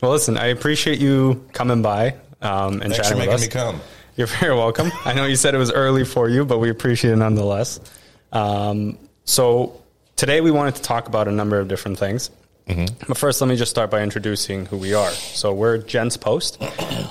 [0.00, 3.40] Well, listen, I appreciate you coming by um, and Thanks for chatting with us.
[3.40, 3.80] me come.
[4.16, 4.92] You're very welcome.
[5.04, 7.80] I know you said it was early for you, but we appreciate it nonetheless.
[8.32, 9.82] Um, so
[10.14, 12.30] today we wanted to talk about a number of different things.
[12.68, 13.06] Mm-hmm.
[13.08, 15.10] But first, let me just start by introducing who we are.
[15.10, 16.62] So we're Gents Post.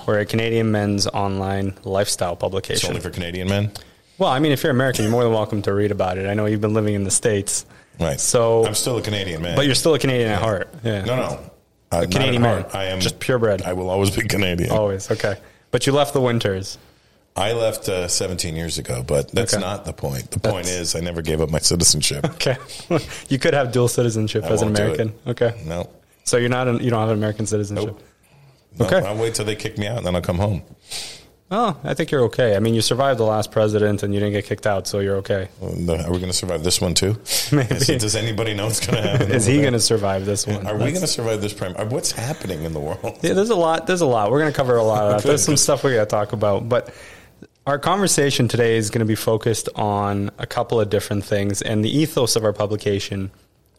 [0.07, 2.89] We're a Canadian men's online lifestyle It's publication.
[2.91, 3.71] only for Canadian men.
[4.17, 6.25] well, I mean, if you're American, you're more than welcome to read about it.
[6.25, 7.65] I know you've been living in the states,
[7.99, 8.17] Right.
[8.19, 9.57] So- I'm still a Canadian man.
[9.57, 10.69] but you're still a Canadian at heart.
[10.85, 11.04] Yeah.
[11.04, 11.51] no, no.
[11.91, 12.65] Uh, Canadian man.
[12.73, 13.61] I am Just purebred.
[13.61, 14.71] I will always be Canadian.
[14.71, 15.37] Always okay.
[15.71, 16.77] But you left the winters.
[17.36, 19.61] I left uh, 17 years ago, but that's Okay.
[19.61, 20.32] not the point.
[20.32, 22.25] The point is, I never gave up my citizenship.
[22.36, 22.57] Okay.
[23.29, 24.86] you could have dual citizenship I as an won't do it.
[25.00, 25.13] American.
[25.27, 25.61] Okay.
[25.65, 25.89] No.
[26.23, 27.89] So you're not an, you don't have an American citizenship.
[27.89, 28.04] Nope.
[28.79, 29.07] No, Okay.
[29.07, 30.61] I'll wait till they kick me out, and then I'll come home.
[31.50, 32.58] Oh, I think you're okay.
[32.58, 35.16] I mean, you survived the last president and you didn't get kicked out, so you're
[35.17, 35.47] okay.
[35.61, 37.16] Are we going to survive this one too?
[37.53, 37.75] Maybe.
[37.75, 39.31] Is does anybody know what's going to happen?
[39.31, 40.67] Is he going to survive this one?
[40.67, 41.73] Are we going to survive this prime?
[41.78, 43.19] uh, What's happening in the world?
[43.22, 43.88] Yeah, there's a lot.
[43.88, 44.30] There's a lot.
[44.30, 45.28] We're going to cover a lot of that.
[45.28, 46.94] There's some stuff we got to talk about, but
[47.66, 51.83] our conversation today is going to be focused on a couple of different things, and
[51.83, 53.31] the ethos of our publication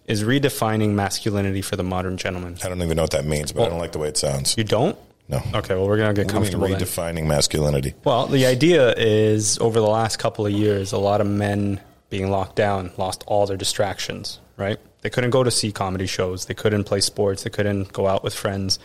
[0.07, 2.57] is redefining masculinity for the modern gentleman.
[2.64, 4.57] I don't even know what that means, but I don't like the way it sounds.
[4.57, 4.97] You don't?
[5.29, 5.43] No.
[5.55, 5.75] Okay.
[5.75, 7.03] Well, we're going to get What do you mean comfortable.
[7.03, 7.25] then.
[7.25, 7.95] redefining masculinity.
[8.05, 12.31] Well, the idea is over the last couple of years, a lot of men being
[12.31, 14.79] locked down lost all their distractions, right?
[15.03, 18.25] They couldn't go to see comedy shows, they couldn't play sports, they couldn't go out
[18.25, 18.79] with friends.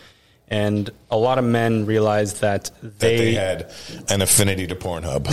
[0.48, 3.72] And a lot of men realized that That they, they had
[4.10, 5.26] an affinity to Pornhub.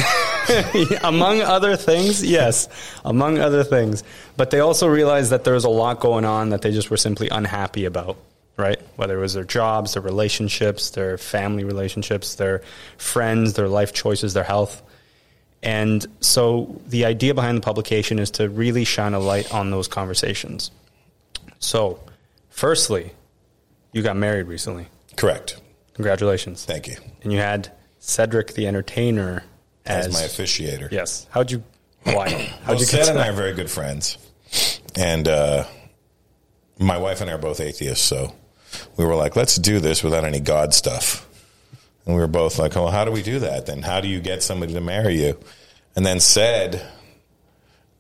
[1.04, 2.70] among other things, yes,
[3.04, 4.04] among other things,
[4.38, 6.98] but they also realized that there was a lot going on that they just were
[6.98, 8.16] simply unhappy about,
[8.62, 8.80] right?
[8.96, 12.62] Whether it was their jobs, their relationships, their family relationships, their
[12.98, 14.82] friends, their life choices, their health.
[15.64, 19.88] And so the idea behind the publication is to really shine a light on those
[19.88, 20.72] conversations.
[21.60, 22.00] So,
[22.50, 23.12] firstly,
[23.92, 24.88] you got married recently.
[25.18, 25.60] Correct.
[25.94, 26.66] Congratulations.
[26.66, 26.96] Thank you.
[27.24, 29.44] And you had Cedric the Entertainer
[29.86, 30.92] As, as, my officiator.
[30.92, 31.28] Yes.
[31.30, 31.64] How'd you?
[32.04, 32.30] Why?
[32.64, 34.18] How'd Well, you to and I are very good friends,
[34.96, 35.66] and uh,
[36.80, 38.04] my wife and I are both atheists.
[38.04, 38.34] So
[38.98, 41.28] we were like, let's do this without any God stuff.
[42.06, 43.66] And we were both like, well, how do we do that?
[43.66, 45.38] Then how do you get somebody to marry you?
[45.96, 46.86] And then Ced,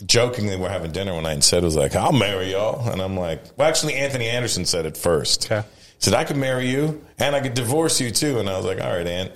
[0.05, 2.89] jokingly, we're having dinner one night, and Ced was like, I'll marry y'all.
[2.89, 5.51] And I'm like, well, actually, Anthony Anderson said it first.
[5.51, 5.67] Okay.
[5.67, 8.39] He said I could marry you and I could divorce you too.
[8.39, 9.31] And I was like, all right, Aunt,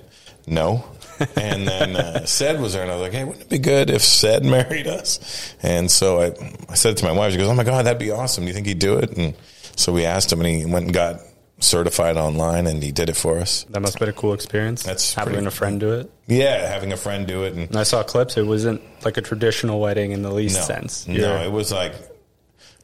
[0.46, 0.84] no.
[1.36, 3.88] and then uh, Ced was there, and I was like, hey, wouldn't it be good
[3.88, 5.54] if Ced married us?
[5.62, 6.26] And so I,
[6.68, 7.32] I said it to my wife.
[7.32, 8.44] She goes, oh my god, that'd be awesome.
[8.44, 9.16] Do you think he'd do it?
[9.16, 9.34] And
[9.76, 11.20] so we asked him, and he went and got
[11.60, 13.64] certified online, and he did it for us.
[13.70, 14.82] That must have been a cool experience.
[14.82, 16.10] That's having pretty- a friend do it.
[16.26, 18.36] Yeah, having a friend do it, and And I saw clips.
[18.36, 21.06] It wasn't like a traditional wedding in the least no, sense.
[21.06, 21.94] no, You're- it was like.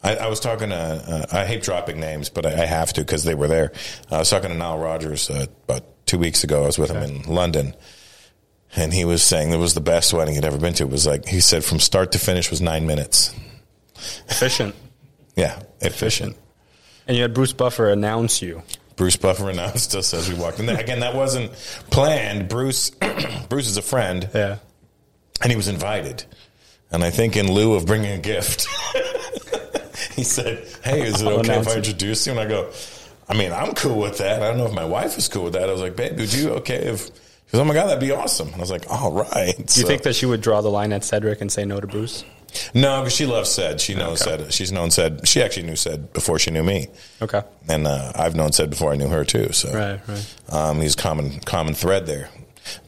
[0.04, 3.02] I, I was talking to, uh, I hate dropping names, but I, I have to
[3.02, 3.70] because they were there.
[4.10, 6.64] I was talking to Nile Rodgers uh, about two weeks ago.
[6.64, 7.76] I was with him in London,
[8.74, 10.82] and he was saying it was the best wedding he'd ever been to.
[10.82, 13.32] It was like, he said from start to finish was nine minutes.
[14.28, 14.74] efficient.
[15.36, 16.36] Yeah, efficient.
[17.06, 18.62] And you had Bruce Buffer announce you.
[18.96, 20.68] Bruce Buffer announced us as we walked in.
[20.68, 21.52] Again, that wasn't
[21.90, 22.48] planned.
[22.48, 22.90] Bruce,
[23.48, 24.58] Bruce is a friend, Yeah.
[25.42, 26.24] and he was invited.
[26.90, 28.66] And I think in lieu of bringing a gift,
[30.14, 32.70] he said, "Hey, is it I'll okay if I introduce you?" And I go,
[33.28, 34.42] "I mean, I'm cool with that.
[34.42, 36.32] I don't know if my wife is cool with that." I was like, "Babe, would
[36.32, 37.10] you okay if?" She
[37.52, 39.86] goes, "Oh my god, that'd be awesome." And I was like, "All right." Do you
[39.86, 42.24] think that she would draw the line at Cedric and say no to Bruce?
[42.74, 43.80] No, because she loves Ced.
[43.80, 44.52] She knows Ced.
[44.52, 45.26] She's known Ced.
[45.26, 46.88] She actually knew Ced before she knew me,
[47.22, 47.42] Okay.
[47.68, 49.52] and uh, I've known Ced before I knew her too.
[49.52, 50.36] So Right, right.
[50.50, 52.28] Um, he's common common thread there.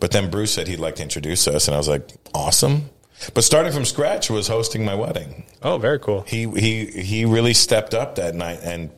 [0.01, 2.91] But then Bruce said he'd like to introduce us, and I was like, awesome.
[3.33, 5.45] But starting from scratch was hosting my wedding.
[5.63, 6.23] Oh, very cool.
[6.23, 8.91] He he he really stepped up that night, and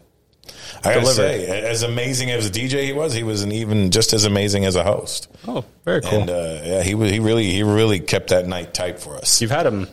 [0.85, 1.15] I gotta Delivered.
[1.17, 4.65] say, as amazing as a DJ he was, he was an even just as amazing
[4.65, 5.29] as a host.
[5.47, 6.21] Oh, very cool.
[6.21, 9.41] And uh, yeah, he was- he really he really kept that night tight for us.
[9.41, 9.89] You've had him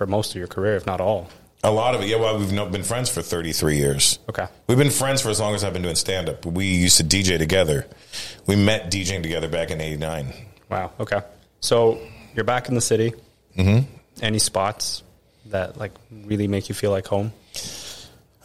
[0.00, 1.28] for most of your career, if not all.
[1.62, 2.16] A lot of it, yeah.
[2.16, 4.18] Well, we've been friends for thirty three years.
[4.30, 4.46] Okay.
[4.66, 6.46] We've been friends for as long as I've been doing stand up.
[6.46, 7.86] We used to DJ together.
[8.46, 10.32] We met DJing together back in '89.
[10.70, 10.92] Wow.
[10.98, 11.20] Okay.
[11.60, 12.00] So
[12.34, 13.12] you're back in the city.
[13.58, 13.92] Mm-hmm.
[14.22, 15.02] Any spots
[15.46, 17.30] that like really make you feel like home?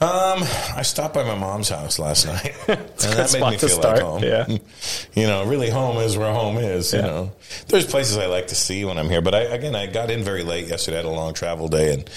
[0.01, 0.44] Um,
[0.75, 4.06] I stopped by my mom's house last night, and that made me feel start, like
[4.06, 4.24] home.
[4.24, 4.45] yeah.
[5.13, 6.92] you know, really, home is where home is.
[6.92, 7.31] You know,
[7.69, 10.21] there's places I like to see when I'm here, but I again, I got in
[10.21, 10.97] very late yesterday.
[10.97, 12.09] I had a long travel day, and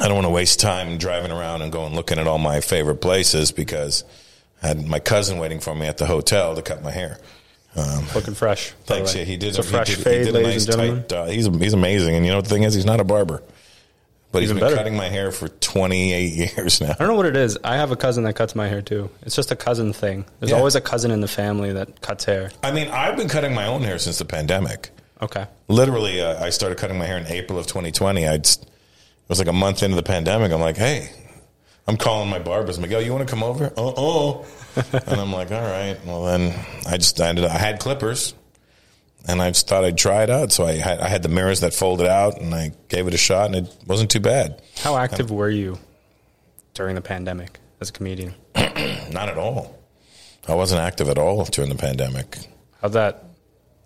[0.00, 3.00] I don't want to waste time driving around and going looking at all my favorite
[3.00, 4.04] places because
[4.62, 7.18] I had my cousin waiting for me at the hotel to cut my hair.
[8.14, 8.72] Looking fresh.
[8.86, 9.14] Thanks.
[9.14, 9.50] Yeah, he did.
[9.50, 11.08] It's a he fresh did, he fade, did a ladies nice and gentlemen.
[11.08, 11.16] tight.
[11.16, 13.42] Uh, he's he's amazing, and you know the thing is, he's not a barber.
[14.30, 14.76] But he's been better.
[14.76, 16.90] cutting my hair for 28 years now.
[16.90, 17.56] I don't know what it is.
[17.64, 19.08] I have a cousin that cuts my hair too.
[19.22, 20.26] It's just a cousin thing.
[20.40, 20.58] There's Yeah.
[20.58, 22.50] always a cousin in the family that cuts hair.
[22.62, 24.90] I mean, I've been cutting my own hair since the pandemic.
[25.22, 25.46] Okay.
[25.68, 28.28] Literally, uh, I started cutting my hair in April of 2020.
[28.28, 28.58] I'd, it
[29.28, 30.52] was like a month into the pandemic.
[30.52, 31.10] I'm like, hey,
[31.86, 32.76] I'm calling my barbers.
[32.76, 33.72] I'm like, yo, you want to come over?
[33.78, 34.46] Oh, oh.
[34.92, 35.96] and I'm like, all right.
[36.04, 36.54] Well, then
[36.86, 38.34] I just I ended up, I had clippers
[39.28, 40.50] and I just thought I'd try it out.
[40.50, 43.18] So I had, I had the mirrors that folded out and I gave it a
[43.18, 44.60] shot and it wasn't too bad.
[44.78, 45.78] How um, active were you
[46.74, 48.34] during the pandemic as a comedian?
[48.56, 49.78] Not at all.
[50.48, 52.38] I wasn't active at all during the pandemic.
[52.80, 53.24] How'd that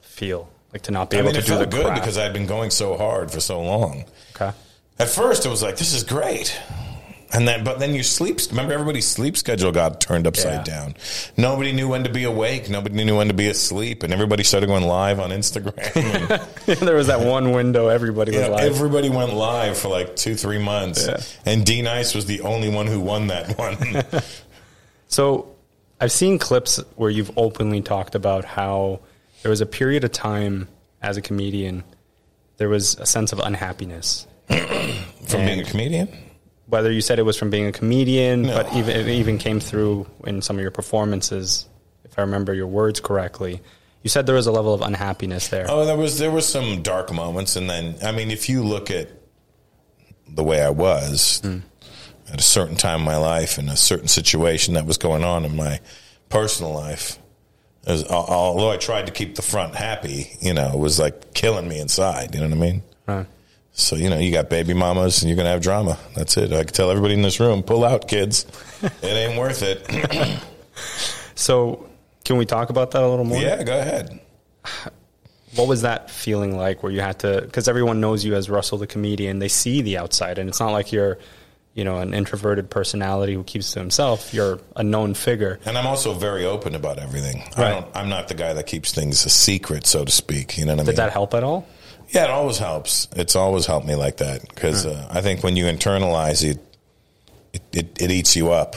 [0.00, 0.48] feel?
[0.72, 2.00] Like to not be I able mean, to do the good craft?
[2.00, 4.04] because I'd been going so hard for so long.
[4.34, 4.52] okay.
[4.98, 6.58] At first, it was like, this is great.
[7.34, 10.74] And then, but then your sleep, remember everybody's sleep schedule got turned upside Yeah.
[10.74, 10.94] down.
[11.36, 12.68] Nobody knew when to be awake.
[12.68, 14.02] Nobody knew when to be asleep.
[14.02, 15.78] And everybody started going live on Instagram.
[16.68, 18.64] And, there was that one window everybody was know, live.
[18.64, 21.06] everybody went live for like two, three months.
[21.06, 21.20] Yeah.
[21.46, 23.78] And D Nice was the only one who won that one.
[25.08, 25.54] So
[26.00, 29.00] I've seen clips where you've openly talked about how
[29.42, 30.68] there was a period of time
[31.02, 31.84] as a comedian,
[32.56, 34.26] there was a sense of unhappiness.
[34.48, 36.08] From being a comedian?
[36.66, 38.54] Whether you said it was from being a comedian, No.
[38.54, 41.66] but even it even came through in some of your performances,
[42.04, 43.60] if I remember your words correctly.
[44.02, 45.66] You said there was a level of unhappiness there.
[45.68, 48.90] Oh, there was there was some dark moments, and then I mean, if you look
[48.90, 49.10] at
[50.28, 51.58] the way I was hmm.
[52.32, 55.44] at a certain time in my life, in a certain situation that was going on
[55.44, 55.80] in my
[56.28, 57.18] personal life,
[57.86, 61.68] was, although I tried to keep the front happy, you know, it was like killing
[61.68, 62.34] me inside.
[62.34, 62.82] You know what I mean?
[63.06, 63.26] Right.
[63.72, 65.98] So you know, you got baby mamas, and you're gonna have drama.
[66.14, 66.52] That's it.
[66.52, 68.46] I can tell everybody in this room, pull out, kids.
[68.82, 70.42] it ain't worth it.
[71.34, 71.88] So
[72.24, 73.40] can we talk about that a little more?
[73.40, 74.20] yeah, go ahead.
[75.56, 78.78] What was that feeling like where you had to, because everyone knows you as Russell
[78.78, 81.18] the comedian, they see the outside, and it's not like you're,
[81.74, 84.32] you know, an introverted personality who keeps to himself.
[84.32, 85.58] You're a known figure.
[85.64, 87.42] And I'm also very open about everything.
[87.56, 90.56] I don't, I'm not the guy that keeps things a secret, so to speak.
[90.56, 90.86] You know what I mean?
[90.86, 91.66] Did that help at all?
[92.12, 93.08] Yeah, it always helps.
[93.16, 96.58] It's always helped me like that because uh, I think when you internalize it,
[97.54, 98.76] it, it, it eats you up.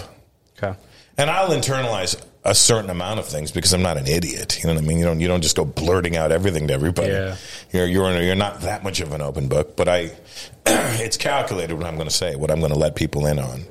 [0.57, 0.77] Okay.
[1.17, 4.59] And I'll internalize a certain amount of things because I'm not an idiot.
[4.61, 4.99] You know what I mean?
[4.99, 7.09] You don't you don't just go blurting out everything to everybody.
[7.09, 7.35] Yeah.
[7.73, 10.11] You're you're you're not that much of an open book, but I
[10.65, 13.65] it's calculated what I'm going to say, what I'm going to let people in on.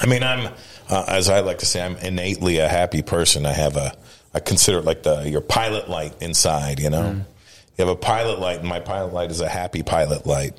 [0.00, 0.52] I mean, I'm
[0.88, 3.44] uh, as I like to say, I'm innately a happy person.
[3.44, 3.94] I have a
[4.32, 6.78] I consider it like the your pilot light inside.
[6.78, 7.24] You know,
[7.76, 10.56] you have a pilot light, and my pilot light is a happy pilot light.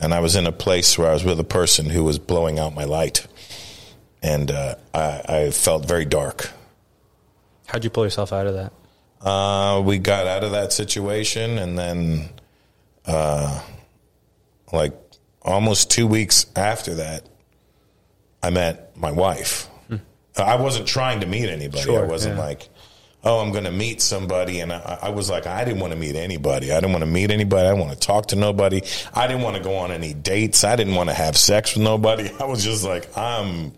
[0.00, 2.58] And I was in a place where I was with a person who was blowing
[2.58, 3.26] out my light,
[4.22, 6.50] and uh, I, I felt very dark.
[7.66, 8.72] How'd you pull yourself out of that?
[9.26, 12.30] Uh, we got out of that situation, and then,
[13.06, 13.62] uh,
[14.72, 14.94] like
[15.42, 17.28] almost two weeks after that,
[18.42, 19.68] I met my wife.
[20.36, 21.82] I wasn't trying to meet anybody.
[21.82, 22.44] Sure, I wasn't yeah.
[22.44, 22.68] like,
[23.24, 25.98] oh, I'm going to meet somebody, and I, I was like, I didn't want to
[25.98, 26.72] meet anybody.
[26.72, 27.66] I didn't want to meet anybody.
[27.66, 28.82] I didn't want to talk to nobody.
[29.14, 30.64] I didn't want to go on any dates.
[30.64, 32.30] I didn't want to have sex with nobody.
[32.40, 33.72] I was just like, I'm.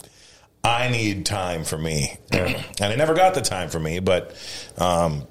[0.66, 3.98] I need time for me, and I never got the time for me.
[3.98, 4.34] But
[4.78, 5.26] um,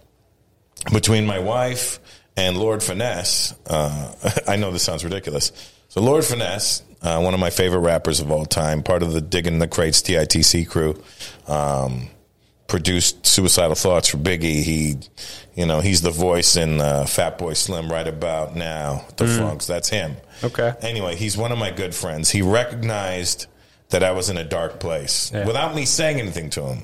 [0.92, 2.00] between my wife
[2.38, 4.14] and Lord Finesse, uh,
[4.48, 5.52] I know this sounds ridiculous.
[5.90, 9.22] So Lord Finesse, uh, one of my favorite rappers of all time, part of the
[9.22, 11.02] Digging the Crates DITC crew,
[11.48, 12.08] um,
[12.74, 14.64] produced Suicidal Thoughts for Biggie.
[14.64, 14.96] He,
[15.54, 19.06] you know, he's the voice in uh, Fatboy Slim right about now.
[19.18, 20.16] The Funks, that's him.
[20.44, 20.74] Okay.
[20.82, 22.32] Anyway, he's one of my good friends.
[22.32, 23.46] He recognized
[23.90, 25.46] that I was in a dark place Yeah.
[25.46, 26.80] without me saying anything to him.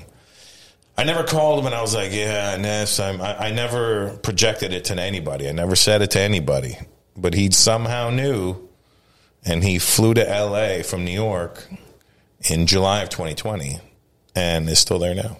[0.96, 4.72] I never called him and I was like, yeah, Ness, I'm, I, I never projected
[4.72, 5.48] it to anybody.
[5.48, 6.78] I never said it to anybody.
[7.16, 8.68] But he somehow knew
[9.44, 11.66] and he flew to LA from New York
[12.48, 13.80] in July of 2020
[14.36, 15.36] and is still there now.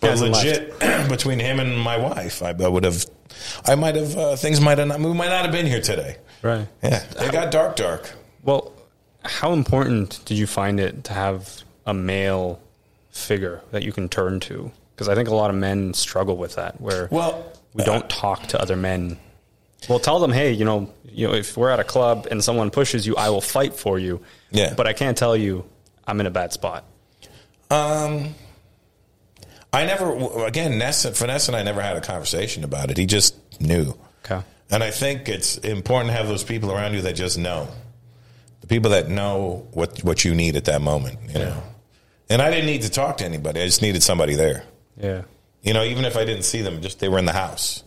[0.00, 0.78] But legit,
[1.08, 3.04] between him and my wife, I, I would have,
[3.64, 6.16] I might have, uh, things might have not, we might not have been here today.
[6.42, 6.66] Right.
[6.82, 8.10] Yeah, it got dark, dark.
[8.42, 8.72] Well,
[9.24, 12.60] how important did you find it to have a male
[13.10, 14.70] figure that you can turn to?
[14.94, 18.46] Because I think a lot of men struggle with that, where Well, we don't talk
[18.48, 19.18] to other men.
[19.88, 22.70] We'll tell them, hey, you know, you know, if we're at a club and someone
[22.70, 24.20] pushes you, I will fight for you.
[24.50, 24.74] Yeah.
[24.74, 25.64] But I can't tell you
[26.06, 26.84] I'm in a bad spot.
[27.70, 28.34] Um,
[29.72, 32.96] I never, again, Ness, Finesse and I never had a conversation about it.
[32.96, 33.94] He just knew.
[34.24, 34.42] Okay.
[34.70, 37.68] And I think it's important to have those people around you that just know.
[38.60, 41.62] The people that know what, what you need at that moment, you know.
[42.30, 43.60] And I didn't need to talk to anybody.
[43.60, 44.64] I just needed somebody there.
[44.96, 45.22] Yeah.
[45.62, 47.84] You know, even if I didn't see them, just they were in the house.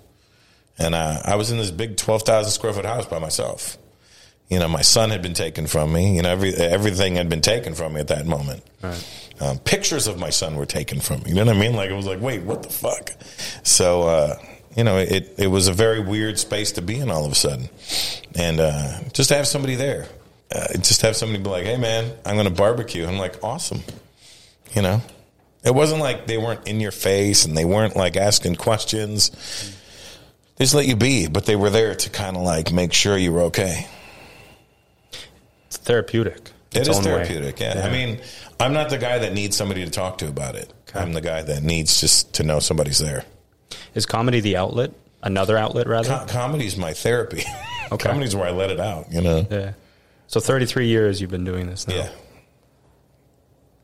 [0.78, 3.78] And uh, I was in this big 12,000 square foot house by myself.
[4.52, 6.18] You know, my son had been taken from me.
[6.18, 8.64] You know, every everything had been taken from me at that moment.
[8.84, 9.34] Right.
[9.40, 11.30] Um, pictures of my son were taken from me.
[11.30, 11.74] You know what I mean?
[11.74, 13.12] Like it was like, wait, what the fuck?
[13.64, 14.36] So uh,
[14.76, 17.36] you know, it it was a very weird space to be in all of a
[17.36, 17.70] sudden,
[18.36, 20.08] and uh, just to have somebody there,
[20.54, 23.08] uh, just to have somebody be like, hey man, I'm going to barbecue.
[23.08, 23.82] I'm like, awesome.
[24.76, 25.02] You know,
[25.64, 29.30] it wasn't like they weren't in your face and they weren't like asking questions.
[30.58, 33.18] They just let you be, but they were there to kind of like make sure
[33.18, 33.88] you were okay.
[35.72, 36.52] It's therapeutic.
[36.74, 37.62] It its is therapeutic.
[37.62, 37.82] Yeah.
[37.86, 38.20] I mean,
[38.60, 40.70] I'm not the guy that needs somebody to talk to about it.
[40.94, 43.24] I'm the guy that needs just to know somebody's there.
[43.96, 44.92] Is comedy the outlet?
[45.24, 46.10] Another outlet, rather?
[46.10, 47.44] Co- comedy's my therapy.
[47.94, 48.08] Okay.
[48.10, 49.46] Comedy's where I let it out, you know?
[49.52, 49.74] yeah.
[50.28, 51.96] So 33 years you've been doing this now.
[51.96, 52.10] Yeah.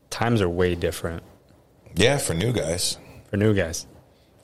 [0.08, 1.22] Times are way different
[1.94, 2.96] Yeah, for new guys.
[3.30, 3.86] for new guys.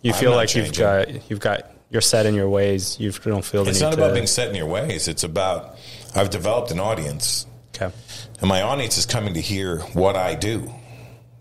[0.03, 3.01] You I'm feel like you've got you've got you're set in your ways.
[3.01, 4.03] You don't feel the It's need not to.
[4.03, 5.09] about being set in your ways.
[5.09, 5.74] It's about,
[6.15, 7.95] I've developed an audience, okay.
[8.41, 10.73] and my audience is coming to hear what I do.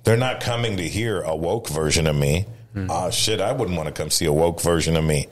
[0.03, 2.45] They're not coming to hear a woke version of me.
[2.73, 2.89] Hmm.
[2.89, 5.27] Ah, shit, I wouldn't want to come see a woke version of me.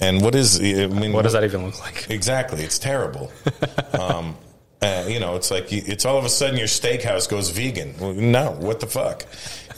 [0.00, 2.08] And what is, I mean, What does that even look like?
[2.10, 3.30] Exactly, it's terrible.
[3.92, 4.34] um,
[4.80, 7.94] uh, you know, it's like you- it's all of a sudden your steakhouse goes vegan.
[8.00, 9.26] Well, no, what the fuck?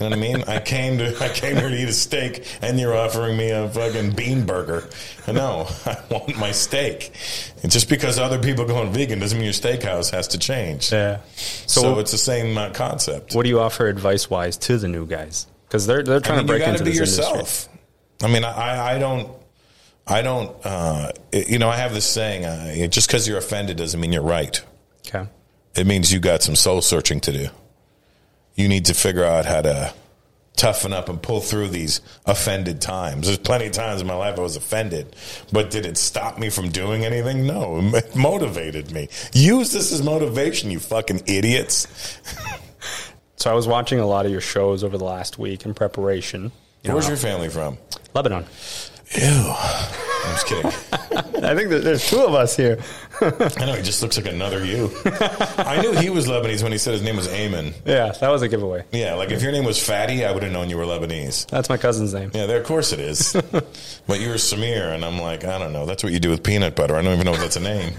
[0.03, 0.45] You know what I mean?
[0.49, 3.69] I came to I came here to eat a steak, and you're offering me a
[3.69, 4.89] fucking bean burger.
[5.29, 7.13] No, I want my steak.
[7.63, 10.91] And just because other people are going vegan doesn't mean your steakhouse has to change.
[10.91, 11.21] Yeah.
[11.37, 13.35] So, So, it's the same uh, concept.
[13.37, 15.47] what do you offer advice wise to the new guys?
[15.69, 17.37] Because they're they're I trying mean, to you break got into to be this industry.
[17.39, 17.69] yourself.
[18.25, 19.31] I mean, I, I don't,
[20.07, 24.01] I don't, uh, you know, I have this saying: uh, just because you're offended doesn't
[24.01, 24.61] mean you're right.
[25.07, 25.29] Okay.
[25.77, 27.49] It means you got some soul searching to do.
[28.55, 29.95] You need to figure out how to
[30.55, 33.27] toughen up and pull through these offended times.
[33.27, 35.17] There's plenty of times in my life I was offended,
[35.51, 37.47] but did it stop me from doing anything?
[37.47, 39.09] No, it motivated me.
[39.33, 41.89] Use this as motivation, you fucking idiots.
[43.37, 46.53] So I was watching a lot of your shows over the last week in preparation.
[46.85, 47.79] Where's your family from?
[48.15, 48.45] Lebanon?
[49.15, 49.55] Ew.
[50.25, 50.67] I'm just kidding.
[51.45, 52.79] I think there's two of us here.
[53.21, 54.91] I know he just looks like another you.
[55.59, 57.75] I knew he was Lebanese when he said his name was Eamon.
[57.85, 58.85] Yeah, that was a giveaway.
[58.93, 61.47] Yeah, like if your name was Fadi, I would have known you were Lebanese.
[61.49, 62.31] That's my cousin's name.
[62.35, 63.33] Yeah, there, of course it is.
[64.07, 65.85] but you were Samir, and I'm like, I don't know.
[65.87, 66.97] That's what you do with peanut butter.
[66.97, 67.93] I don't even know if that's a name.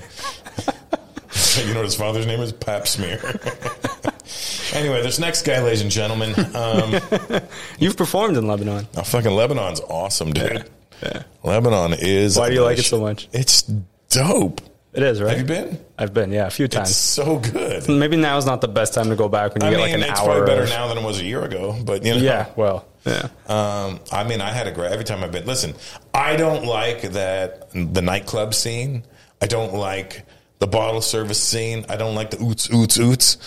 [1.68, 2.54] you know what his father's name is?
[2.54, 3.20] Pap Smear.
[4.74, 7.42] anyway, this next guy, ladies and gentlemen, um,
[7.80, 8.88] You've performed in Lebanon.
[8.96, 10.70] oh, fucking Lebanon's awesome, dude.
[11.44, 12.38] Lebanon is.
[12.38, 13.28] Why do you like it so much?
[13.34, 13.64] It's
[14.10, 14.62] dope.
[14.94, 15.32] It is, right?
[15.36, 15.80] Have you been?
[15.98, 16.96] I've been, yeah, a few It's times.
[16.96, 17.90] so good.
[17.90, 19.86] Maybe now is not the best time to go back when you I get mean,
[19.86, 20.26] like an it's hour.
[20.28, 22.20] probably better now than it was a year ago, but you know.
[22.22, 23.30] Yeah, well, yeah.
[23.48, 25.48] Um, I mean, I had a great every time I've been.
[25.48, 25.74] Listen,
[26.14, 29.04] I don't like that the nightclub scene.
[29.42, 30.28] I don't like
[30.60, 31.86] the bottle service scene.
[31.90, 33.38] I don't like the oots oots oots.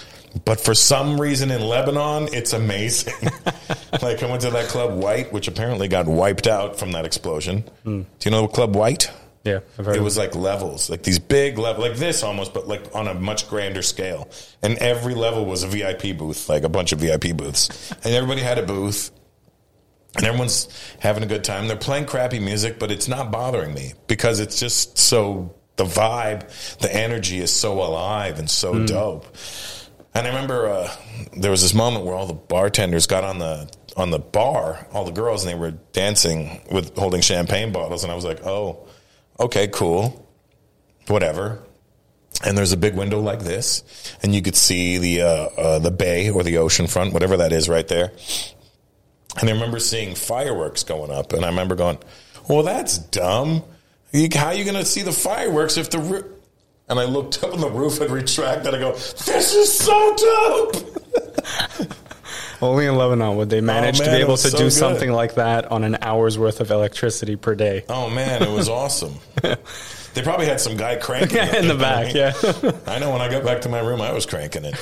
[0.44, 3.14] But for some reason in Lebanon, it's amazing.
[4.02, 7.62] like I went to that club White, which apparently got wiped out from that explosion.
[7.84, 8.02] Hmm.
[8.02, 9.10] Do you know Club White?
[9.44, 12.66] Yeah, I've heard It was like levels, like these big level, like this almost, but
[12.66, 14.28] like on a much grander scale.
[14.60, 18.42] And every level was a VIP booth, like a bunch of VIP booths, and everybody
[18.42, 19.12] had a booth,
[20.16, 21.68] and everyone's having a good time.
[21.68, 26.78] They're playing crappy music, but it's not bothering me because it's just so the vibe,
[26.78, 28.86] the energy is so alive and so hmm.
[28.86, 29.26] dope.
[30.16, 30.90] And I remember uh,
[31.36, 35.04] there was this moment where all the bartenders got on the on the bar, all
[35.04, 38.86] the girls, and they were dancing with holding champagne bottles, and I was like, oh,
[39.38, 40.26] okay, cool,
[41.08, 41.62] whatever.
[42.42, 43.84] And there's a big window like this,
[44.22, 47.52] and you could see the uh, uh, the bay or the ocean front, whatever that
[47.52, 48.12] is, right there.
[49.38, 51.98] And I remember seeing fireworks going up, and I remember going,
[52.48, 53.64] "Well, that's dumb.
[54.34, 56.24] How are you going to see the fireworks if the roof?"
[56.88, 58.74] And I looked up, and the roof had retracted.
[58.74, 60.76] I go, "This is so dope."
[62.62, 64.70] Only in Lebanon would they manage to Oh, man, be able to so do good.
[64.72, 67.84] something like that on an hour's worth of electricity per day.
[67.88, 69.16] Oh man, it was awesome.
[69.42, 71.54] they probably had some guy cranking it.
[71.56, 72.32] in the back, yeah.
[72.86, 74.74] I know when I got back to my room, I was cranking it.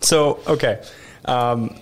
[0.00, 0.82] So, okay.
[1.24, 1.76] Um,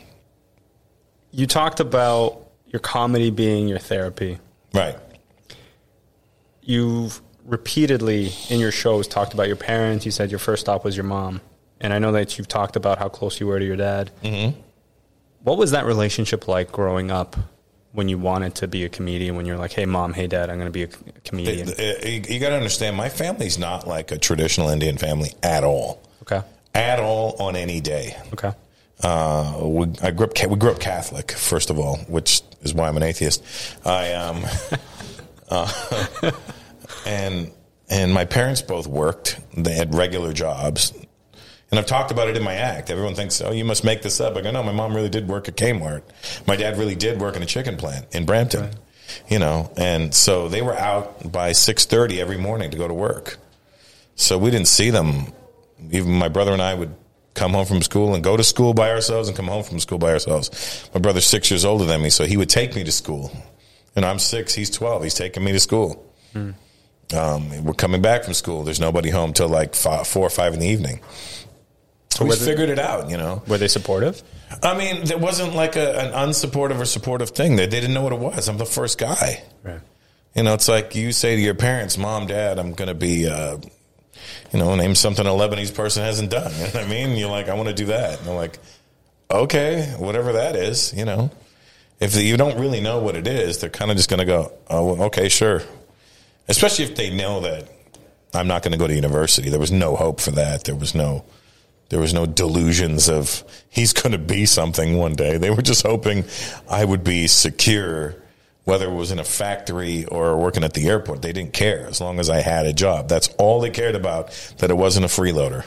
[1.33, 4.39] you talked about your comedy being your therapy.
[4.73, 4.97] Right.
[6.63, 10.05] You've repeatedly in your shows talked about your parents.
[10.07, 11.41] You said your first stop was your mom.
[11.81, 14.11] And I know that you've talked about how close you were to your dad.
[14.23, 14.59] Mm-hmm.
[15.43, 17.35] What was that relationship like growing up
[17.91, 19.35] when you wanted to be a comedian?
[19.37, 20.87] When you're like, hey, mom, hey, dad, I'm going to be a
[21.25, 21.69] comedian?
[21.71, 25.65] It- it- you got to understand, my family's not like a traditional Indian family at
[25.65, 26.01] all.
[26.23, 26.43] okay.
[26.75, 28.17] At all on any day.
[28.33, 28.53] Okay.
[29.03, 30.49] Uh, we, I grew up.
[30.49, 33.43] We grew up Catholic, first of all, which is why I'm an atheist.
[33.85, 34.45] I um,
[35.51, 36.31] uh,
[37.07, 37.53] and
[37.89, 39.39] and my parents both worked.
[39.57, 40.93] They had regular jobs.
[41.71, 42.91] And I've talked about it in my act.
[42.91, 44.37] Everyone thinks, oh, you must make this up.
[44.37, 46.03] I go, no, my mom really did work at Kmart.
[46.47, 48.63] My dad really did work in a chicken plant in Brampton.
[48.63, 48.77] Right.
[49.29, 53.39] You know, and so they were out by 6.30 every morning to go to work.
[54.17, 55.33] So we didn't see them.
[55.91, 56.95] Even my brother and I would
[57.35, 59.99] come home from school and go to school by ourselves and come home from school
[59.99, 60.89] by ourselves.
[60.95, 63.33] My brother's six years older than me, so he would take me to school.
[63.97, 65.05] And I'm six, he's 12.
[65.05, 66.07] He's taking me to school.
[66.33, 66.51] Hmm.
[67.17, 68.63] Um, we're coming back from school.
[68.63, 71.01] There's nobody home till like five, four or five in the evening.
[72.11, 73.43] So we figured it out, you know.
[73.47, 74.23] Were they supportive?
[74.63, 77.57] I mean, there wasn't like a, an unsupportive or supportive thing.
[77.57, 78.49] They, they didn't know what it was.
[78.49, 79.43] I'm the first guy.
[79.63, 79.81] Right.
[80.35, 83.27] You know, it's like you say to your parents, "Mom, Dad, I'm going to be,
[83.29, 83.59] uh,
[84.53, 87.17] you know, name something a Lebanese person hasn't done." You know what I mean?
[87.17, 88.59] You're like, "I want to do that." And they're like,
[89.31, 91.31] "Okay, whatever that is," you know.
[92.01, 94.53] If you don't really know what it is, they're kind of just going to go,
[94.69, 95.63] "Oh, okay, sure."
[96.49, 97.69] Especially if they know that
[98.35, 99.51] I'm not going to go to university.
[99.51, 100.65] There was no hope for that.
[100.65, 101.25] There was no
[101.91, 105.37] there was no delusions of he's going to be something one day.
[105.37, 106.25] They were just hoping
[106.69, 108.15] I would be secure,
[108.65, 111.21] whether it was in a factory or working at the airport.
[111.21, 113.09] They didn't care as long as I had a job.
[113.09, 114.31] That's all they cared about.
[114.59, 115.67] That it wasn't a freeloader.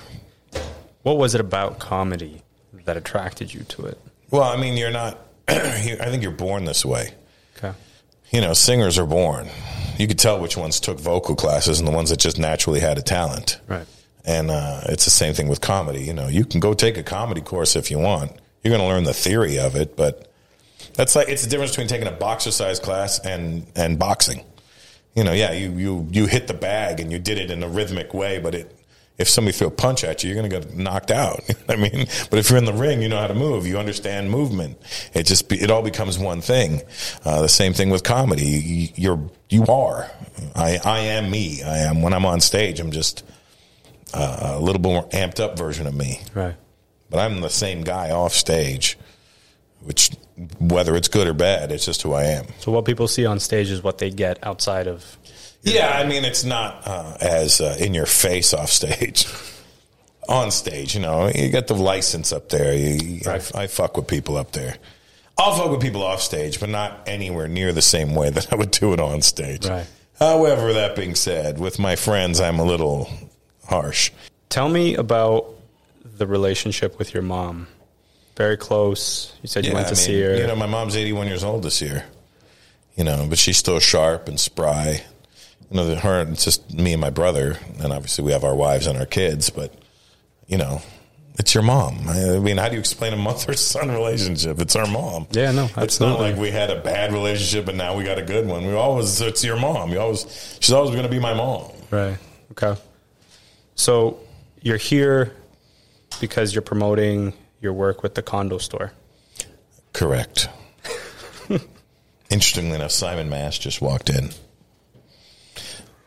[1.04, 2.42] What was it about comedy
[2.86, 4.00] that attracted you to it?
[4.32, 5.20] Well, I mean, you're not.
[5.48, 7.14] I think you're born this way.
[7.58, 7.78] Okay.
[8.32, 9.48] You know, singers are born
[9.98, 12.98] you could tell which ones took vocal classes and the ones that just naturally had
[12.98, 13.60] a talent.
[13.68, 13.86] Right.
[14.26, 16.04] And uh, it's the same thing with comedy.
[16.04, 18.32] You know, you can go take a comedy course if you want.
[18.64, 20.32] You're going to learn the theory of it, but
[20.96, 24.44] that's like it's the difference between taking a boxercise class and and boxing.
[25.16, 27.70] You know, yeah, you you you hit the bag and you did it in a
[27.70, 28.76] rhythmic way, but it
[29.18, 31.42] if somebody throw a punch at you, you're going to get knocked out.
[31.70, 33.66] I mean, but if you're in the ring, you know how to move.
[33.66, 34.78] You understand movement.
[35.14, 36.82] It just be, it all becomes one thing.
[37.24, 38.92] Uh, the same thing with comedy.
[38.96, 39.20] You, are
[39.50, 40.12] you are.
[40.56, 41.64] I I am me.
[41.64, 42.80] I am when I'm on stage.
[42.80, 43.24] I'm just
[44.14, 46.22] uh, a little bit more amped up version of me.
[46.34, 46.56] Right.
[47.10, 48.98] But I'm the same guy off stage,
[49.82, 50.12] which
[50.60, 52.48] whether it's good or bad, it's just who I am.
[52.60, 55.18] So what people see on stage is what they get outside of
[55.66, 59.26] yeah, I mean, it's not uh, as uh, in your face off stage.
[60.28, 62.74] On stage, you know, you get the license up there.
[62.74, 63.52] You, right.
[63.56, 64.78] I, I fuck with people up there.
[65.38, 68.56] I'll fuck with people off stage, but not anywhere near the same way that I
[68.56, 69.68] would do it on stage.
[69.68, 69.86] Right.
[70.18, 73.08] However, that being said, with my friends, I'm a little
[73.68, 74.10] harsh.
[74.50, 75.54] Tell me about
[76.04, 77.68] the relationship with your mom.
[78.36, 79.32] Very close.
[79.44, 80.38] You said you went to I mean, see her.
[80.38, 82.04] You know, my mom's 81 years old this year.
[82.96, 85.04] You know, but she's still sharp and spry
[85.70, 88.88] you know, her, it's just me and my brother, and obviously we have our wives
[88.88, 89.74] and our kids, but,
[90.48, 90.82] you know,
[91.38, 92.08] it's your mom.
[92.08, 94.60] I mean, how do you explain a mother son relationship?
[94.60, 95.28] It's our mom.
[95.32, 95.84] Yeah, no, absolutely.
[95.84, 98.66] It's not like we had a bad relationship and now we got a good one.
[98.66, 99.92] We always, it's your mom.
[99.92, 101.72] You always, she's always going to be my mom.
[101.92, 102.18] Right.
[102.52, 102.80] Okay.
[103.76, 104.20] So
[104.62, 105.36] you're here
[106.22, 108.94] because you're promoting your work with the condo store.
[109.92, 110.48] Correct.
[112.30, 114.30] Interestingly enough, Simon Mass just walked in.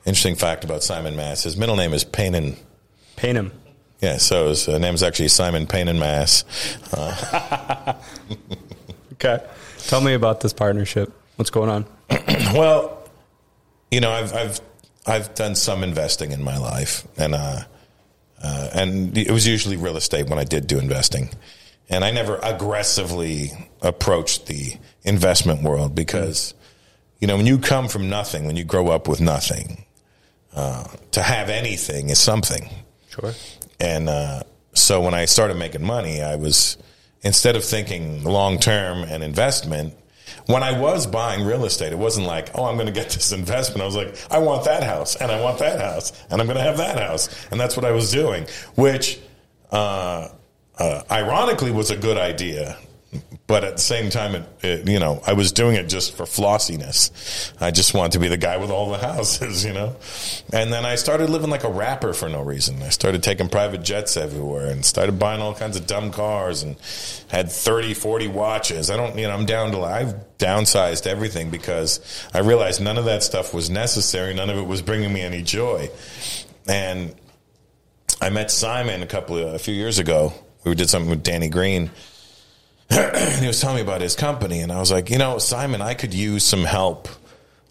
[0.08, 1.42] Interesting fact about Simon Mass.
[1.42, 2.56] his middle name is Paynen.
[3.18, 3.50] Paynem.
[4.00, 6.44] Yeah, so his uh, name is actually Simon Paynen Mass.
[6.94, 7.92] Uh,
[9.12, 9.44] okay,
[9.76, 11.12] tell me about this partnership.
[11.36, 11.84] What's going on?
[12.54, 13.06] well,
[13.90, 14.60] you know, I've I've
[15.06, 17.64] I've done some investing in my life, and uh,
[18.42, 21.28] uh, and it was usually real estate when I did do investing,
[21.90, 23.50] and I never aggressively
[23.82, 26.54] approached the investment world because,
[27.20, 29.84] you know, when you come from nothing, when you grow up with nothing,
[30.54, 32.68] uh, to have anything is something.
[33.10, 33.32] Sure.
[33.80, 34.42] And uh,
[34.74, 36.76] so when I started making money, I was
[37.22, 39.94] instead of thinking long term and investment.
[40.46, 43.32] When I was buying real estate, it wasn't like, oh, I'm going to get this
[43.32, 43.82] investment.
[43.82, 46.58] I was like, I want that house, and I want that house, and I'm going
[46.58, 49.18] to have that house, and that's what I was doing, which
[49.70, 50.28] uh,
[50.78, 52.78] uh ironically was a good idea
[53.48, 56.26] but at the same time, it, it, you know, I was doing it just for
[56.26, 57.50] flossiness.
[57.58, 59.96] I just wanted to be the guy with all the houses, you know.
[60.52, 62.82] And then I started living like a rapper for no reason.
[62.82, 66.76] I started taking private jets everywhere and started buying all kinds of dumb cars and
[67.28, 68.90] had 30, 40 watches.
[68.90, 72.00] I don't, you know, I'm down to, I've downsized everything because
[72.34, 74.34] I realized none of that stuff was necessary.
[74.34, 75.88] None of it was bringing me any joy.
[76.66, 77.14] And
[78.20, 80.34] I met Simon a couple of, a few years ago.
[80.64, 81.90] We did something with Danny Green
[82.90, 85.82] and he was telling me about his company, and I was like, you know, Simon,
[85.82, 87.08] I could use some help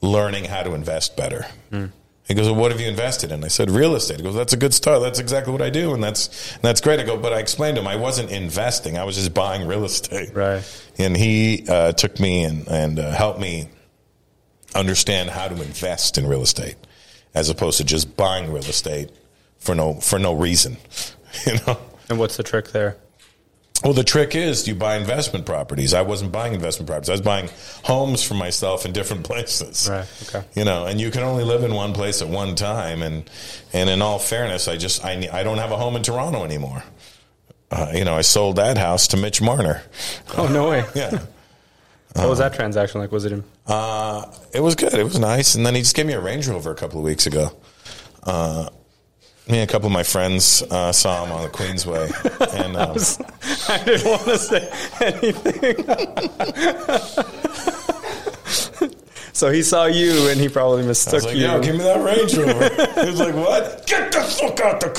[0.01, 1.45] learning how to invest better.
[1.71, 1.91] Mm.
[2.27, 3.43] He goes, well, what have you invested in?
[3.43, 4.17] I said, real estate.
[4.17, 5.01] He goes, that's a good start.
[5.01, 5.93] That's exactly what I do.
[5.93, 6.99] And that's, and that's great.
[6.99, 8.97] I go, but I explained to him, I wasn't investing.
[8.97, 10.35] I was just buying real estate.
[10.35, 10.61] Right.
[10.97, 13.69] And he uh, took me and, and uh, helped me
[14.75, 16.75] understand how to invest in real estate.
[17.33, 19.09] as opposed to just buying real estate
[19.57, 20.77] for no for no reason.
[21.45, 21.77] You know.
[22.09, 22.97] And what's the trick there?
[23.83, 25.93] Well, the trick is you buy investment properties.
[25.93, 27.09] I wasn't buying investment properties.
[27.09, 27.49] I was buying
[27.83, 29.87] homes for myself in different places.
[29.89, 30.07] Right.
[30.23, 30.45] Okay.
[30.55, 33.01] You know, and you can only live in one place at one time.
[33.01, 33.29] And
[33.73, 36.83] and in all fairness, I just I I don't have a home in Toronto anymore.
[37.69, 39.83] Uh, you know, I sold that house to Mitch Marner.
[40.37, 40.83] Oh no way.
[40.95, 41.19] Yeah.
[42.23, 43.11] What was that transaction like?
[43.11, 43.43] Was it in?
[43.67, 44.93] Uh, it was good.
[44.95, 45.53] It was nice.
[45.53, 47.51] And then he just gave me a Range Rover a couple of weeks ago.
[48.23, 48.69] Uh,
[49.49, 52.11] me and a couple of my friends uh, saw him on the Queensway,
[52.53, 52.97] and um,
[53.69, 54.69] I didn't want to say
[55.01, 55.85] anything.
[59.33, 61.43] so he saw you, and he probably I mistook was like, you.
[61.43, 62.69] Yeah, give me that Range Rover."
[63.01, 63.87] he was like, "What?
[63.87, 64.89] Get the fuck out the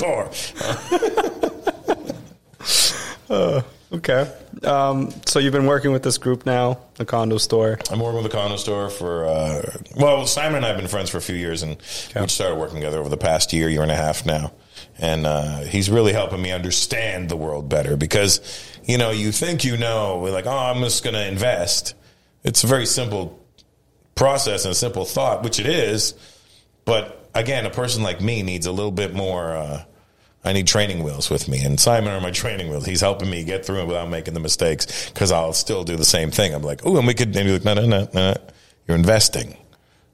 [3.29, 4.31] car!" Okay.
[4.63, 7.79] Um, so you've been working with this group now, the condo store.
[7.91, 11.09] I'm working with the condo store for uh, well, Simon and I have been friends
[11.09, 11.77] for a few years, and
[12.15, 14.51] we started working together over the past year, year and a half now.
[14.97, 18.41] And uh, he's really helping me understand the world better because,
[18.83, 21.93] you know, you think you know, we're like, oh, I'm just going to invest.
[22.43, 23.39] It's a very simple
[24.15, 26.13] process and a simple thought, which it is.
[26.83, 29.55] But again, a person like me needs a little bit more.
[29.55, 29.83] Uh,
[30.43, 32.85] I need training wheels with me, and Simon are my training wheels.
[32.85, 36.05] He's helping me get through it without making the mistakes because I'll still do the
[36.05, 36.53] same thing.
[36.53, 37.35] I'm like, oh, and we could.
[37.35, 38.35] And he's like, no, no, no, no.
[38.87, 39.57] You're investing.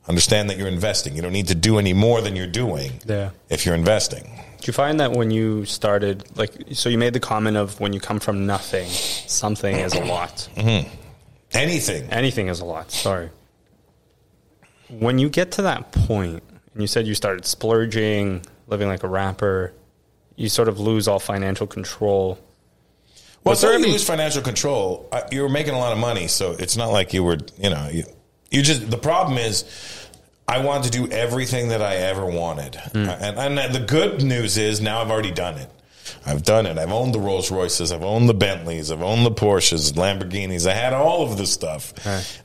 [0.07, 1.15] Understand that you're investing.
[1.15, 2.93] You don't need to do any more than you're doing.
[3.05, 3.31] Yeah.
[3.49, 4.23] If you're investing.
[4.57, 7.93] Did you find that when you started, like, so you made the comment of when
[7.93, 10.49] you come from nothing, something is a lot.
[10.55, 10.89] Mm-hmm.
[11.51, 12.09] Anything.
[12.09, 12.91] Anything is a lot.
[12.91, 13.29] Sorry.
[14.89, 19.07] When you get to that point, and you said you started splurging, living like a
[19.07, 19.73] rapper,
[20.35, 22.37] you sort of lose all financial control.
[23.43, 25.07] Well, Was so you any- lose financial control.
[25.11, 27.69] uh, You were making a lot of money, so it's not like you were, you
[27.69, 28.03] know, you,
[28.51, 28.89] you just.
[28.89, 29.63] The problem is,
[30.47, 32.75] I wanted to do everything that I ever wanted.
[32.77, 35.69] Uh, and, and the good news is now I've already done it.
[36.25, 36.77] I've done it.
[36.77, 37.91] I've owned the Rolls Royces.
[37.91, 38.91] I've owned the Bentleys.
[38.91, 40.69] I've owned the Porsches, Lamborghinis.
[40.69, 41.93] I had all of this stuff.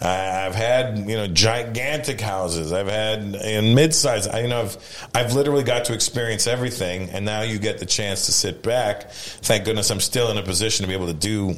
[0.01, 2.73] I- I've had you know gigantic houses.
[2.73, 4.27] I've had in mid-size.
[4.27, 7.87] I you know I've I've literally got to experience everything, and now you get the
[7.87, 9.11] chance to sit back.
[9.11, 11.57] Thank goodness I'm still in a position to be able to do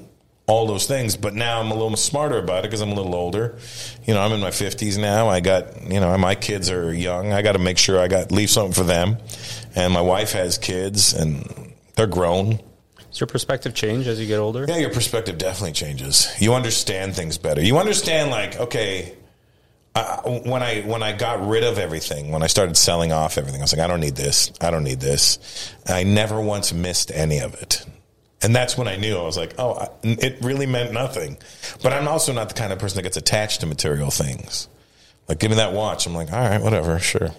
[0.49, 1.17] all those things.
[1.17, 3.57] But now I'm a little smarter about it because I'm a little older.
[4.05, 5.29] You know, I'm in my 50s now.
[5.29, 7.33] I got, you know, my kids are young.
[7.33, 9.19] I got to make sure I got leave something for them.
[9.77, 11.62] And my wife has kids and
[11.95, 12.61] they're grown.
[13.11, 14.65] Does your perspective change as you get older?
[14.67, 16.33] Yeah, your perspective definitely changes.
[16.39, 17.63] You understand things better.
[17.63, 19.15] You understand like, okay,
[19.95, 23.61] I, when I when I got rid of everything, when I started selling off everything,
[23.61, 24.51] I was like, I don't need this.
[24.61, 25.75] I don't need this.
[25.87, 27.85] I never once missed any of it.
[28.41, 31.37] And that's when I knew I was like, oh, I, it really meant nothing.
[31.83, 34.69] But I'm also not the kind of person that gets attached to material things.
[35.29, 36.07] Like, give me that watch.
[36.07, 37.31] I'm like, all right, whatever, sure.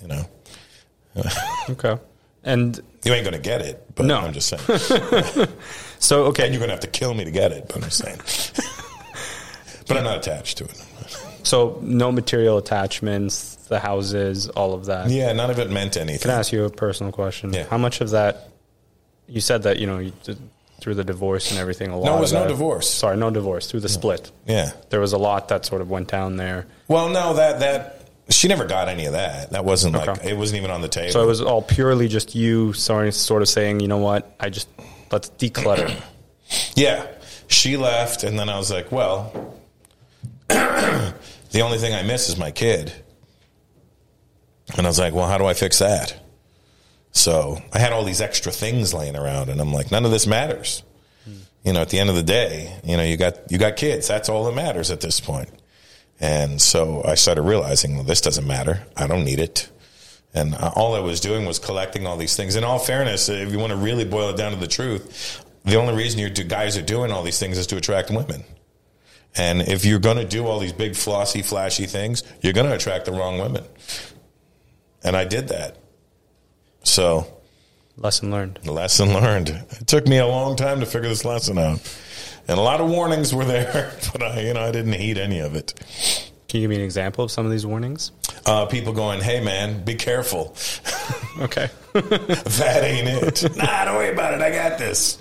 [0.00, 0.28] You know,
[1.70, 1.96] Okay.
[2.44, 3.94] And you ain't gonna get it.
[3.94, 4.18] But No.
[4.18, 5.48] I'm just saying.
[5.98, 6.44] so, okay.
[6.44, 7.64] And you're gonna have to kill me to get it.
[7.68, 8.18] But I'm just saying.
[9.88, 10.86] but I'm not attached to it.
[11.44, 15.10] So, no material attachments, the houses, all of that.
[15.10, 16.20] Yeah, none of it meant anything.
[16.20, 17.52] Can I ask you a personal question?
[17.52, 17.64] Yeah.
[17.68, 18.48] How much of that?
[19.26, 20.38] You said that you know you did,
[20.80, 21.90] through the divorce and everything.
[21.90, 22.06] A lot.
[22.06, 22.88] No, it was no that- divorce.
[22.90, 23.66] Sorry, no divorce.
[23.70, 24.72] Through the split, Yeah.
[24.90, 26.66] there was a lot that sort of went down there.
[26.88, 29.50] Well, no, that that she never got any of that.
[29.50, 31.12] That wasn't like it wasn't even on the table.
[31.12, 34.34] So it was all purely just you, sort of saying, you know what?
[34.38, 34.68] I just
[35.10, 36.00] let's declutter.
[36.74, 37.06] yeah,
[37.48, 39.56] she left, and then I was like, well,
[40.48, 41.14] the
[41.60, 42.92] only thing I miss is my kid.
[44.76, 46.18] And I was like, well, how do I fix that?
[47.10, 50.26] So I had all these extra things laying around, and I'm like, none of this
[50.26, 50.82] matters.
[51.24, 51.32] Hmm.
[51.64, 54.08] You know, at the end of the day, you know, you got you got kids.
[54.08, 55.50] That's all that matters at this point.
[56.20, 58.86] And so I started realizing, well, this doesn't matter.
[58.96, 59.68] I don't need it.
[60.34, 62.56] And uh, all I was doing was collecting all these things.
[62.56, 65.76] In all fairness, if you want to really boil it down to the truth, the
[65.76, 68.44] only reason you guys are doing all these things is to attract women.
[69.34, 72.74] And if you're going to do all these big, flossy, flashy things, you're going to
[72.74, 73.64] attract the wrong women.
[75.02, 75.78] And I did that.
[76.82, 77.41] So,
[77.96, 78.66] Lesson learned.
[78.66, 79.50] lesson learned.
[79.50, 81.80] It took me a long time to figure this lesson out.
[82.48, 85.38] And a lot of warnings were there, but I, you know, I didn't heed any
[85.40, 85.74] of it.
[86.48, 88.12] Can you give me an example of some of these warnings?
[88.44, 90.56] Uh, people going, "Hey, man, be careful.
[91.40, 91.70] Okay.
[91.94, 93.56] that ain't it.
[93.56, 94.42] nah, don't worry about it.
[94.42, 95.18] I got this."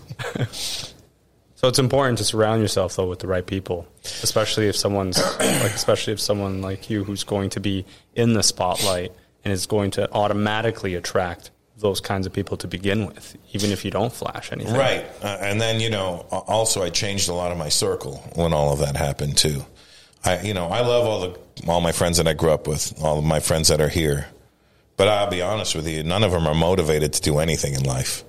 [1.55, 3.87] So it's important to surround yourself though with the right people,
[4.23, 8.43] especially if someone's like, especially if someone like you who's going to be in the
[8.43, 9.13] spotlight
[9.45, 11.51] and is going to automatically attract
[11.81, 14.73] those kinds of people to begin with, even if you don't flash anything.
[14.75, 18.53] Right, uh, and then you know, also I changed a lot of my circle when
[18.53, 19.65] all of that happened too.
[20.23, 22.93] I, you know, I love all the all my friends that I grew up with,
[23.03, 24.27] all of my friends that are here,
[24.97, 27.83] But I'll be honest with you, none of them are motivated to do anything in
[27.83, 28.23] life,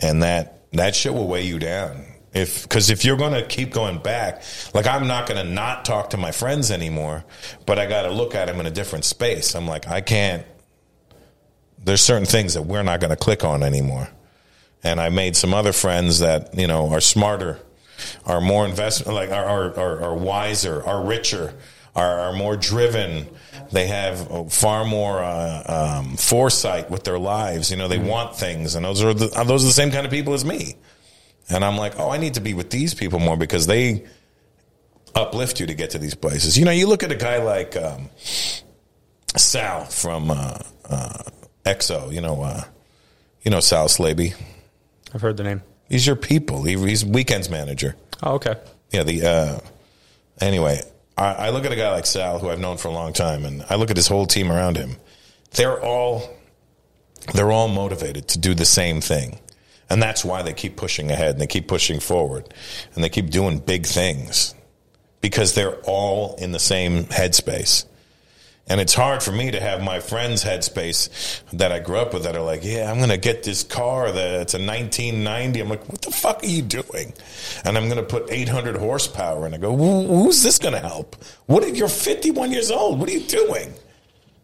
[0.00, 2.04] and that that shit will weigh you down.
[2.32, 4.42] If because if you're going to keep going back,
[4.74, 7.24] like I'm not going to not talk to my friends anymore,
[7.66, 9.54] but I got to look at them in a different space.
[9.54, 10.44] I'm like, I can't.
[11.84, 14.08] There's certain things that we're not going to click on anymore,
[14.82, 17.60] and I made some other friends that you know are smarter,
[18.24, 21.54] are more investment, like are are, are, are wiser, are richer,
[21.94, 23.28] are, are more driven.
[23.70, 27.70] They have far more uh, um, foresight with their lives.
[27.70, 30.12] You know, they want things, and those are the, those are the same kind of
[30.12, 30.76] people as me.
[31.50, 34.04] And I'm like, oh, I need to be with these people more because they
[35.14, 36.58] uplift you to get to these places.
[36.58, 38.08] You know, you look at a guy like um,
[39.36, 41.22] Sal from uh, uh,
[41.64, 42.12] XO.
[42.12, 42.64] You know, uh,
[43.42, 44.34] you know Sal Slaiby.
[45.12, 45.62] I've heard the name.
[45.88, 46.62] He's your people.
[46.64, 47.94] He, he's Weeknd's manager.
[48.22, 48.56] Oh, okay.
[48.90, 49.02] Yeah.
[49.02, 49.58] The uh,
[50.40, 50.80] anyway,
[51.16, 53.44] I, I look at a guy like Sal, who I've known for a long time,
[53.44, 54.96] and I look at his whole team around him.
[55.52, 56.28] They're all
[57.32, 59.38] they're all motivated to do the same thing.
[59.88, 62.52] And that's why they keep pushing ahead and they keep pushing forward
[62.94, 64.54] and they keep doing big things
[65.20, 67.84] because they're all in the same headspace.
[68.66, 72.22] And it's hard for me to have my friends' headspace that I grew up with
[72.22, 75.60] that are like, yeah, I'm going to get this car that's a 1990.
[75.60, 77.12] I'm like, what the fuck are you doing?
[77.64, 79.44] And I'm going to put 800 horsepower.
[79.44, 81.16] And I go, who's this going to help?
[81.44, 82.98] What if you're 51 years old?
[82.98, 83.74] What are you doing?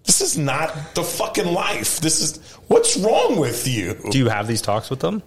[0.05, 2.01] This is not the fucking life.
[2.01, 3.97] This is what's wrong with you.
[4.11, 5.23] Do you have these talks with them?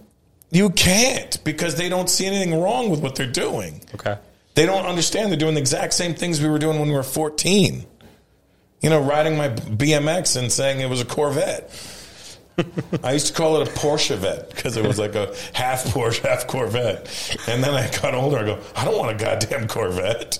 [0.51, 3.81] You can't because they don't see anything wrong with what they're doing.
[3.95, 4.17] Okay.
[4.53, 7.01] They don't understand they're doing the exact same things we were doing when we were
[7.01, 7.85] 14.
[8.83, 11.71] You know, riding my BMX and saying it was a Corvette.
[13.03, 16.21] I used to call it a Porsche vet because it was like a half Porsche,
[16.21, 17.37] half Corvette.
[17.47, 18.37] And then I got older.
[18.37, 20.37] I go, I don't want a goddamn Corvette.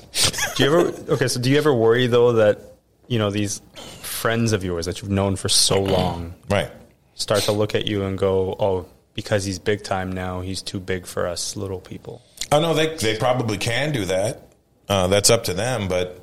[0.55, 1.13] Do you ever?
[1.13, 2.59] Okay, so do you ever worry though that
[3.07, 3.61] you know these
[4.01, 6.69] friends of yours that you've known for so long, right?
[7.15, 10.79] Start to look at you and go, oh, because he's big time now, he's too
[10.79, 12.21] big for us little people.
[12.51, 14.47] Oh no, they they probably can do that.
[14.87, 16.22] Uh, that's up to them, but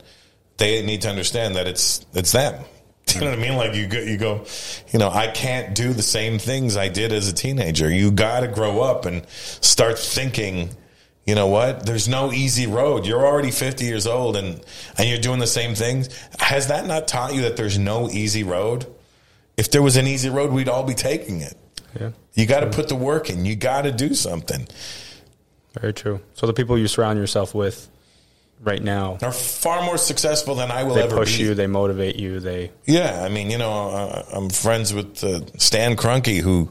[0.61, 2.63] they need to understand that it's it's them.
[3.15, 3.57] You know what I mean?
[3.57, 4.45] Like you go, you go,
[4.93, 7.91] you know, I can't do the same things I did as a teenager.
[7.91, 10.69] You got to grow up and start thinking.
[11.27, 11.85] You know what?
[11.85, 13.07] There's no easy road.
[13.07, 14.65] You're already 50 years old and
[14.97, 16.09] and you're doing the same things.
[16.39, 18.87] Has that not taught you that there's no easy road?
[19.57, 21.57] If there was an easy road, we'd all be taking it.
[21.99, 22.11] Yeah.
[22.35, 23.45] You got to put the work in.
[23.45, 24.69] You got to do something.
[25.81, 26.21] Very true.
[26.35, 27.89] So the people you surround yourself with
[28.61, 31.45] right now are far more successful than I will they ever They push be.
[31.45, 35.41] you, they motivate you, they Yeah, I mean, you know, uh, I'm friends with uh,
[35.59, 36.71] Stan Kroenke, who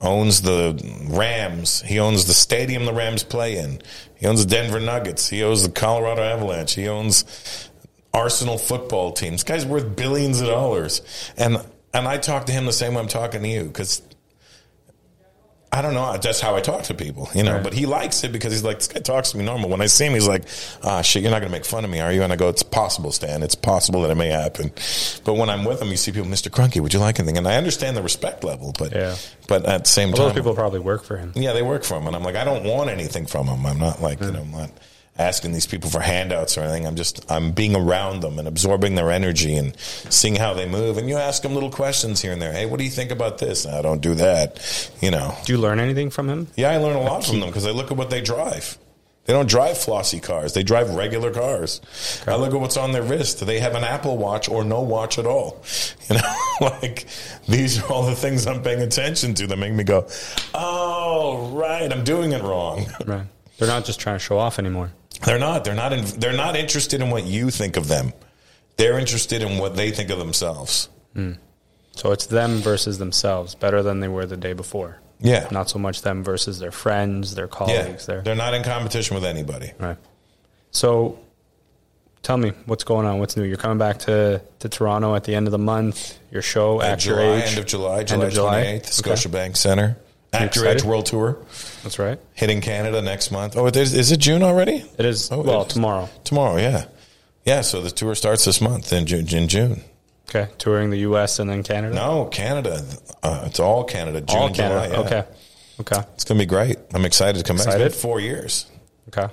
[0.00, 1.80] owns the Rams.
[1.82, 3.80] He owns the stadium the Rams play in.
[4.16, 5.28] He owns the Denver Nuggets.
[5.28, 6.74] He owns the Colorado Avalanche.
[6.74, 7.70] He owns
[8.12, 9.32] Arsenal football team.
[9.32, 11.00] This guy's worth billions of dollars,
[11.36, 11.64] and
[11.94, 14.02] and I talk to him the same way I'm talking to you because
[15.74, 16.14] I don't know.
[16.18, 17.54] That's how I talk to people, you know.
[17.54, 17.62] Right.
[17.62, 19.70] But he likes it because he's like, this guy talks to me normal.
[19.70, 20.44] When I see him, he's like,
[20.84, 22.22] ah, shit, you're not going to make fun of me, are you?
[22.22, 23.42] And I go, it's possible, Stan.
[23.42, 24.70] It's possible that it may happen.
[25.24, 26.50] But when I'm with him, you see people, Mr.
[26.50, 27.38] Kroenke, would you like anything?
[27.38, 29.16] And I understand the respect level, but Yeah.
[29.48, 31.32] but at the same well, time, those people probably work for him.
[31.36, 33.64] yeah, they work for him, and I'm like, I don't want anything from him.
[33.64, 34.70] I'm not like, you know, I'm not
[35.18, 36.86] asking these people for handouts or anything.
[36.86, 40.96] I'm just, I'm being around them and absorbing their energy and seeing how they move.
[40.96, 42.52] And you ask them little questions here and there.
[42.52, 43.66] Hey, what do you think about this?
[43.66, 44.90] I don't do that.
[45.00, 45.36] You know.
[45.44, 46.48] Do you learn anything from him?
[46.56, 48.78] Yeah, I learn a lot from them because I look at what they drive.
[49.24, 50.52] They don't drive flossy cars.
[50.52, 51.80] They drive regular cars.
[52.26, 53.38] I look at what's on their wrist.
[53.38, 55.62] Do they have an Apple Watch or no watch at all?
[56.10, 57.06] You know, like
[57.48, 60.08] these are all the things I'm paying attention to that make me go,
[60.52, 63.26] "Oh, right, I'm doing it wrong." Right.
[63.58, 64.90] They're not just trying to show off anymore.
[65.24, 65.64] They're not.
[65.64, 65.92] They're not.
[65.92, 68.12] In, they're not interested in what you think of them.
[68.76, 70.88] They're interested in what they think of themselves.
[71.14, 71.32] Hmm.
[71.94, 74.98] So it's them versus themselves, better than they were the day before.
[75.20, 77.50] Yeah, Not so much them versus their friends, their yeah.
[77.50, 78.06] colleagues.
[78.06, 79.72] Their They're not in competition with anybody.
[79.78, 79.98] right.
[80.72, 81.20] So,
[82.22, 83.18] tell me what's going on.
[83.20, 83.44] What's new?
[83.44, 86.18] You're coming back to, to Toronto at the end of the month.
[86.32, 88.62] Your show, At Your July, Age, end of July, End of July?
[88.64, 89.10] 28th, Okay.
[89.12, 89.96] Scotiabank Center.
[90.32, 90.82] Act Your Age?
[90.82, 91.38] World Tour
[91.82, 92.18] That's right.
[92.34, 93.56] hitting Canada next month.
[93.56, 94.84] Oh, it is, is it June already?
[94.98, 95.74] It is Oh, well it is.
[95.74, 96.08] tomorrow.
[96.24, 96.86] Tomorrow, yeah,
[97.44, 97.60] yeah.
[97.60, 99.28] So the tour starts this month in June.
[99.28, 99.82] In June.
[100.30, 101.38] Okay, touring the U.S.
[101.38, 101.94] and then Canada.
[101.94, 102.82] No, Canada.
[103.22, 104.20] Uh, it's all Canada.
[104.22, 104.86] June, all Canada.
[104.86, 105.04] July, yeah.
[105.06, 105.24] Okay,
[105.80, 106.78] okay, It's gonna be great.
[106.94, 107.66] I'm excited to come back.
[107.66, 107.86] Excited?
[107.88, 108.66] It's been four years.
[109.08, 109.32] okay.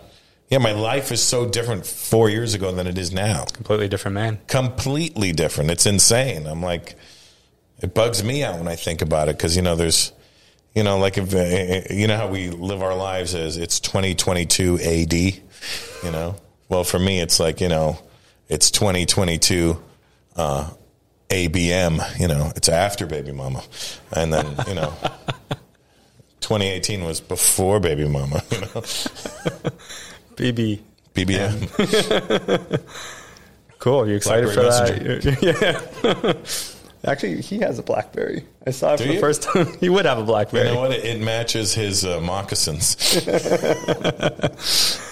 [0.50, 3.46] Yeah, my life is so different four years ago than it is now.
[3.54, 4.40] Completely different man.
[4.48, 5.70] completely different.
[5.70, 6.48] It's insane.
[6.48, 6.96] I'm like,
[7.84, 10.12] it bugs me out when I think about it because you know there's,
[10.76, 14.80] you know, like if uh, you know how we live our lives as it's 2022
[14.80, 16.36] AD, you know.
[16.68, 18.00] Well, for me, it's like you know,
[18.48, 19.82] it's 2022
[20.36, 20.70] uh,
[21.30, 23.64] ABM, you know, it's after baby mama.
[24.12, 24.94] And then, you know,
[26.42, 28.68] 2018 was before baby mama, you know.
[30.36, 30.82] BB.
[31.14, 32.82] BBM.
[33.80, 34.10] Cool.
[34.10, 35.42] You excited Blackberry for that?
[35.42, 36.34] yeah.
[37.06, 38.46] Actually, he has a BlackBerry.
[38.68, 39.68] I saw it Do for the first time.
[39.80, 40.68] he would have a BlackBerry.
[40.68, 40.92] You know what?
[40.92, 42.98] It, it matches his uh, moccasins.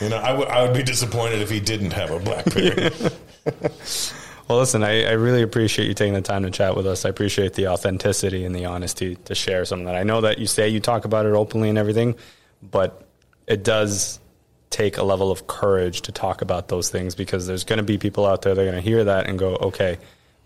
[0.02, 2.92] you know, I would- be disappointed if he didn't have a Blackberry.
[4.48, 7.04] Well, listen, I, I really appreciate you taking the time to chat with us.
[7.04, 9.96] I appreciate the authenticity and the honesty to share some of that.
[9.96, 12.16] I know that you say you talk about it openly and everything,
[12.62, 13.06] but
[13.46, 14.22] it does
[14.70, 17.98] take a level of courage to talk about those things because there's going to be
[17.98, 19.98] people out there that are going to hear that and go, okay,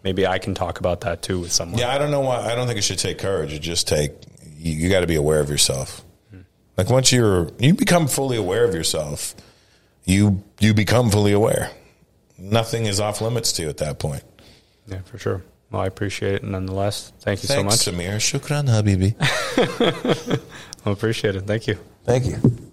[0.04, 1.80] maybe I can talk about that too with someone.
[1.80, 2.52] Yeah, I don't know why.
[2.52, 3.54] I don't think it should take courage.
[3.54, 4.12] It just take
[4.58, 6.04] you, you got to be aware of yourself.
[6.78, 9.36] Like once you're you become fully aware of yourself,
[10.06, 11.70] you you become fully aware.
[12.38, 14.24] Nothing is off limits to you at that point.
[14.88, 15.44] Yeah, for sure.
[15.70, 17.14] Well, I appreciate it nonetheless.
[17.20, 17.98] Thank you Thanks, so much.
[17.98, 18.16] Samir.
[18.18, 19.16] Shukran, Habibi.
[20.86, 21.42] I appreciate it.
[21.42, 21.78] Thank you.
[22.04, 22.71] Thank you.